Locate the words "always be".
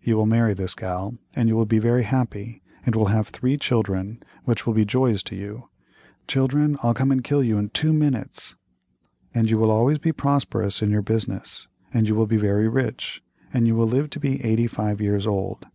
9.70-10.10